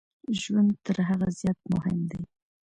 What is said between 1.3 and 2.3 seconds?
زیات مهم دی.